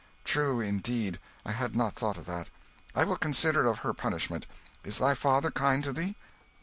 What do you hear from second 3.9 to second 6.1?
punishment. Is thy father kind to